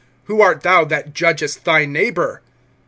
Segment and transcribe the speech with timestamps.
[0.23, 2.41] Who art thou that judgest thy neighbor?